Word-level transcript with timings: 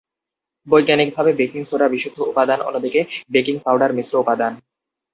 বৈজ্ঞানিকভাবে, 0.67 1.31
baking 1.33 1.61
soda 1.63 1.87
বিশুদ্ধ 1.87 2.17
উপাদান, 2.21 2.59
অন্যদিকে 2.61 3.01
বেকিং 3.29 3.55
পাউডার 3.65 3.91
মিশ্র 3.93 4.13
উপাদান। 4.19 4.53